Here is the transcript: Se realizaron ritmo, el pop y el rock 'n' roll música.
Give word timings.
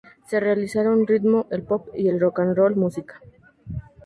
Se 0.25 0.39
realizaron 0.39 1.05
ritmo, 1.05 1.45
el 1.51 1.61
pop 1.61 1.89
y 1.93 2.07
el 2.09 2.19
rock 2.19 2.39
'n' 2.39 2.55
roll 2.55 2.75
música. 2.75 3.21